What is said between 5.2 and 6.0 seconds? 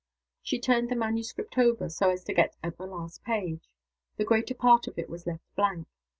left blank.